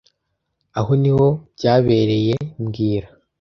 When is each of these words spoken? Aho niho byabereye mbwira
Aho 0.79 0.91
niho 1.01 1.27
byabereye 1.55 2.35
mbwira 2.61 3.07